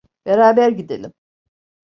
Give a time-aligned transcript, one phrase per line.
[0.25, 1.13] Beraber gidelim.